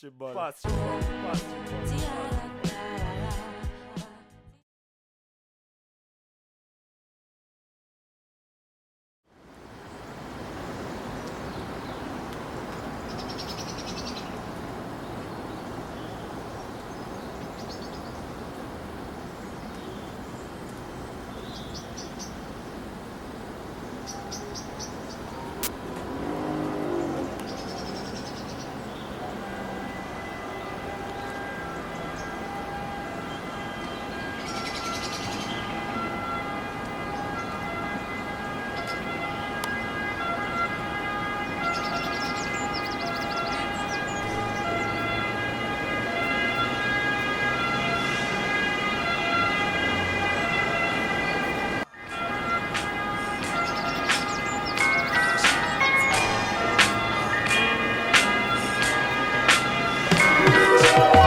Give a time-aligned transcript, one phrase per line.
[0.00, 0.70] Fácil,
[1.26, 1.98] fácil, fácil.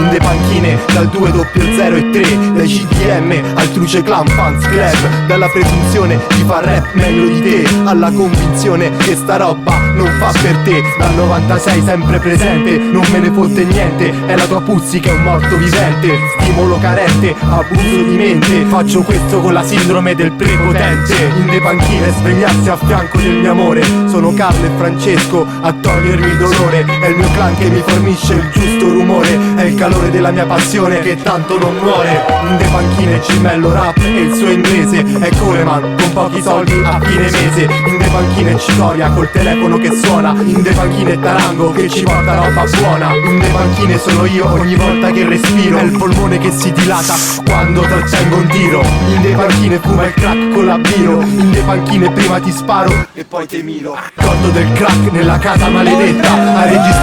[0.00, 4.66] In de panchine dal 2 doppio 0 e 3 dai CDM al truce clan fans
[4.66, 5.26] club.
[5.26, 10.32] Dalla presunzione di far rap meglio di te alla convinzione che sta roba non fa
[10.40, 10.82] per te.
[10.98, 15.12] Dal 96 sempre presente non me ne fotte niente è la tua puzzi che è
[15.12, 16.18] un morto vivente.
[16.40, 21.14] Stimolo carente abuso di mente faccio questo con la sindrome del prepotente.
[21.38, 23.82] In de panchine svegliarsi a fianco del mio amore.
[24.06, 28.34] Sono Carlo e Francesco a togliermi il dolore è il mio clan che mi fornisce
[28.34, 29.38] il giusto rumore.
[29.56, 32.24] È il calore della mia passione che tanto non muore.
[32.48, 37.00] In de panchine Cimello rap e il suo inglese È Coleman con pochi soldi a
[37.00, 37.68] fine mese.
[37.86, 40.34] In de panchine Cicoria col telefono che suona.
[40.42, 43.14] In de panchine Tarango che ci porta roba buona.
[43.14, 45.78] In de panchine sono io ogni volta che respiro.
[45.78, 50.14] È il polmone che si dilata quando trattengo un tiro In de panchine fuma il
[50.14, 51.20] crack con la biro.
[51.20, 53.94] In de panchine prima ti sparo e poi te miro.
[53.94, 56.32] Accordo del crack nella casa maledetta.
[56.32, 56.99] A registrare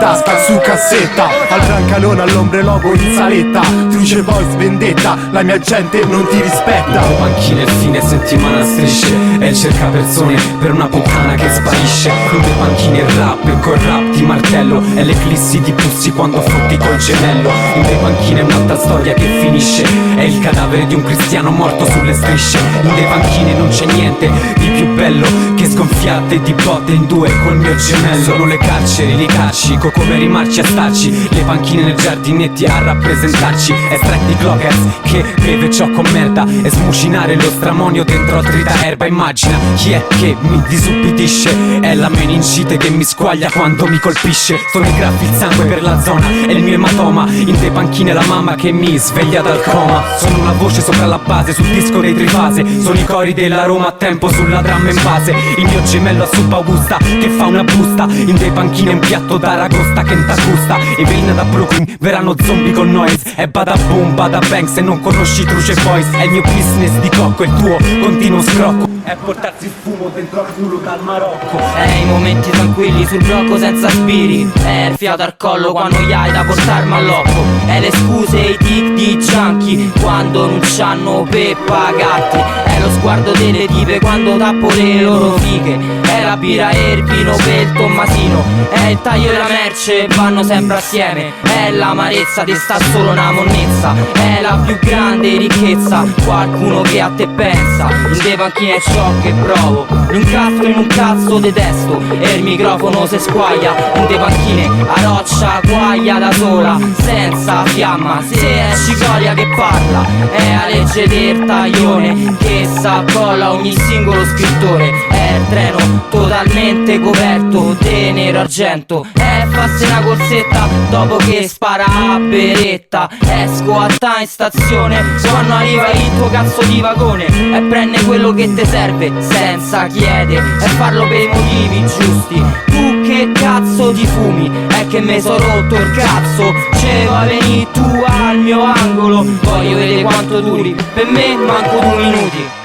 [0.00, 1.28] tasca su cassetta.
[1.50, 3.60] Al brancalone all'ombre logo in saletta.
[3.90, 7.00] Truce boys vendetta La mia gente non ti rispetta.
[7.00, 12.08] Panchine fine settimana strisce E cerca persone per una puttana che sparisce.
[12.08, 16.40] In le panchine il rap e col rap ti martello E l'eclissi di pussi quando
[16.40, 17.50] fotti col gemello.
[17.74, 19.84] In le panchine un'altra storia che finisce
[20.16, 22.58] È il cadavere di un cristiano morto sulle strisce.
[22.82, 27.30] In le panchine non c'è niente di più bello Che sgonfiate di botte in due
[27.42, 28.22] col mio gemello.
[28.22, 31.28] Sono le carceri, li cacci, come rimarci a starci.
[31.30, 33.74] Le panchine nei giardinetti a rappresentarci.
[33.90, 39.06] Estratti clockers che beve ciò con merda E smucinare lo stramonio dentro altrita erba.
[39.06, 44.58] Immagina chi è che mi disubbidisce È la meningite che mi squaglia quando mi colpisce.
[44.72, 47.26] Sono i graffi, il sangue per la zona È il mio ematoma.
[47.30, 50.02] In te panchine la mamma che mi sveglia dal coma.
[50.18, 52.64] Sono una voce sopra la base sul disco dei trifase.
[52.80, 56.28] Sono i cori della Roma a tempo sulla dramma in base Il mio gemello a
[56.32, 58.06] Sub Augusta che fa una busta.
[58.08, 62.90] In dei panchine un piatto d'aragosta che intagusta I vein da Brooklyn verranno zombie con
[62.90, 63.34] noise.
[63.36, 66.10] E bada boom, bada bang se non conosci Truce Boys.
[66.10, 68.88] È il mio business di cocco, il tuo continuo scrocco.
[69.02, 71.58] È portarsi il fumo dentro al culo dal Marocco.
[71.74, 76.12] È i momenti tranquilli sul blocco senza spiri È il fiato al collo quando gli
[76.12, 81.24] hai da portarmi all'occo È le scuse e i tic di junkie quando non c'hanno
[81.30, 85.78] per pagarti È lo sguardo delle dive quando tappo le loro fighe.
[86.02, 88.42] È la birra e il vino per Tommasino.
[88.70, 91.32] È il taglio e la merce vanno sempre assieme.
[91.42, 93.94] È l'amarezza di sta solo una monnezza.
[94.14, 97.88] È la più grande ricchezza Qualcuno che a te pensa.
[97.88, 99.86] In dei panchini è ciò che provo.
[99.88, 102.02] Non casco in un cazzo detesto.
[102.18, 103.74] E il microfono se squaglia.
[103.94, 105.60] In dei panchine a roccia
[105.90, 108.22] guaglia da sola Senza fiamma.
[108.22, 114.92] Se è cicoria che parla È la legge del taglione Che s'accolla ogni singolo scrittore.
[115.08, 115.78] È il treno
[116.10, 119.04] totalmente coperto De nero argento.
[119.12, 123.08] È farsi una corsetta Dopo che spara a beretta.
[123.26, 127.26] Esco a ta in stazione Quando arriva il tuo cazzo di vagone.
[127.26, 132.44] E prende quello che ti serve Senza chiede E farlo per i motivi giusti.
[132.66, 136.52] Tu che cazzo ti fumi È che mi sono rotto il cazzo.
[136.78, 141.96] Ce va venì tu al mio angolo Voglio vedere quanto duri Per me manco due
[141.96, 142.59] minuti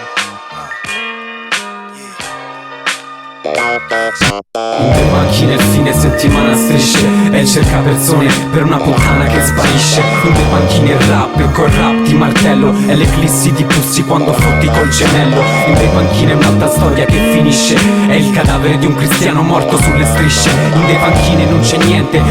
[3.77, 7.05] le macchine il fine settimana strisce.
[7.31, 10.01] E cerca persone per una puttana che sparisce.
[10.23, 12.73] In le panchine il rap e col rap ti martello.
[12.87, 15.41] E l'eclissi di pussi quando fotti col gemello.
[15.67, 17.75] In le panchine un'altra storia che finisce.
[18.07, 20.49] È il cadavere di un cristiano morto sulle strisce.
[20.73, 22.21] In le panchine non c'è niente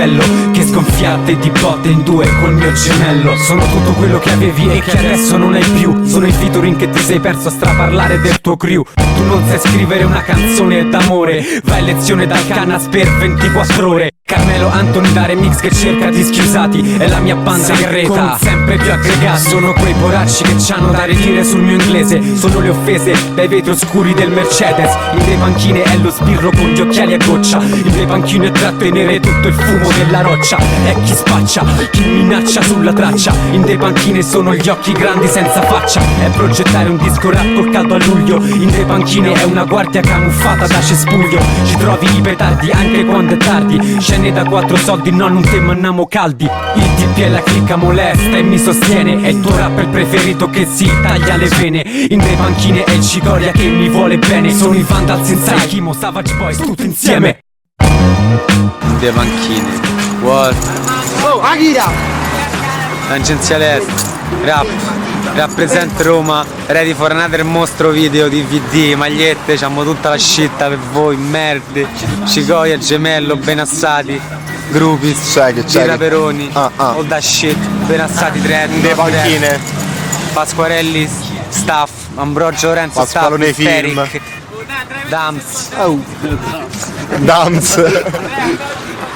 [0.00, 3.36] bello Che sgonfiate di botte in due col mio gemello.
[3.36, 6.06] Sono tutto quello che avevi e che adesso non hai più.
[6.06, 8.82] Sono i featuring che ti sei perso a straparlare del tuo crew.
[8.94, 11.44] Tu non sai scrivere una canzone d'amore.
[11.64, 16.22] Vai a lezione dal canas per 24 ore Carmelo Anthony da remix che cerca di
[16.22, 19.48] schiusati È la mia banda segreta Con sempre più aggregati.
[19.48, 22.36] Sono quei poracci che c'hanno da ridire sul mio inglese.
[22.36, 24.96] Sono le offese dai vetri oscuri del Mercedes.
[25.18, 27.60] In dei panchine è lo sbirro con gli occhiali a goccia.
[27.60, 30.58] In dei panchine è trattenere tutto il fumo della roccia.
[30.58, 33.34] È chi spaccia, chi minaccia sulla traccia.
[33.50, 36.00] In dei panchine sono gli occhi grandi senza faccia.
[36.00, 38.36] È progettare un disco rap col caldo a luglio.
[38.44, 41.40] In dei panchine è una guardia camuffata da cespuglio.
[41.64, 45.72] Ci trovi i petardi anche quando è tardi Scene da quattro soldi, non un tema
[45.72, 49.88] annamo caldi Il TP è la clicca molesta e mi sostiene È il tuo rapper
[49.88, 54.18] preferito che si taglia le vene In dei panchine è il Cicoria che mi vuole
[54.18, 57.40] bene Sono i Vandals inside, Kimo, Savage Boys, tutti insieme
[58.98, 59.80] dei panchine.
[60.20, 60.54] What?
[61.22, 61.90] Oh, Akira!
[63.08, 63.82] Tangenziale
[64.42, 65.09] Rap.
[65.34, 71.16] Rappresent Roma, ready for another mostro video, DVD, magliette, c'hammo tutta la scitta per voi,
[71.16, 71.86] merde,
[72.26, 74.20] Cicoia, Gemello, Benassati,
[74.70, 75.96] Grupis, C'è che c'è.
[75.96, 76.88] Peroni, Ah, ah.
[76.96, 79.58] all that shit, Benassati, Trend, dei panchine.
[80.32, 81.08] Pasquarelli,
[81.48, 83.98] Staff, Ambrogio Lorenzo, Staff, Pasqualone Film.
[84.00, 84.22] Mysteric,
[85.08, 85.68] Dams,
[87.18, 88.02] Dance